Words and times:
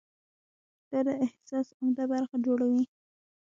دا 0.89 0.99
د 1.07 1.09
احساس 1.25 1.67
عمده 1.79 2.05
برخه 2.11 2.35
جوړوي. 2.45 2.83